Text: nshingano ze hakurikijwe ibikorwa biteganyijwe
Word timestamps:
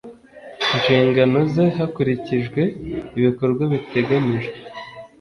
nshingano 0.77 1.37
ze 1.53 1.65
hakurikijwe 1.77 2.61
ibikorwa 3.17 3.63
biteganyijwe 3.71 4.55